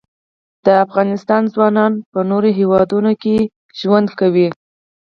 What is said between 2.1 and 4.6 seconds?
په نورو هیوادونو کې ژوند کوي.